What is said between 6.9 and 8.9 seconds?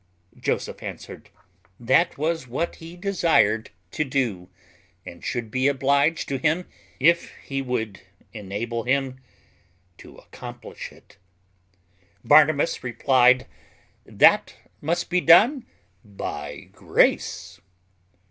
if he would enable